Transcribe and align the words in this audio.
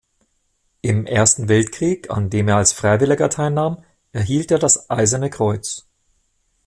Im 0.81 1.05
Ersten 1.05 1.47
Weltkrieg, 1.47 2.09
an 2.09 2.31
dem 2.31 2.47
er 2.47 2.55
als 2.57 2.73
Freiwilliger 2.73 3.29
teilnahm, 3.29 3.83
erhielt 4.13 4.49
er 4.49 4.57
das 4.57 4.89
Eiserne 4.89 5.29
Kreuz. 5.29 5.87